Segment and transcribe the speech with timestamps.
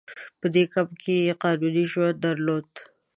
[0.39, 2.69] په دې کمپ کې یې قانوني ژوند درلود.